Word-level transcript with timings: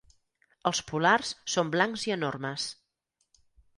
Els 0.69 0.79
polars 0.91 1.33
són 1.57 1.71
blancs 1.77 2.07
i 2.11 2.17
enormes. 2.17 2.67